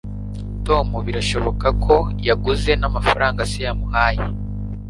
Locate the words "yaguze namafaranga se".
2.27-3.59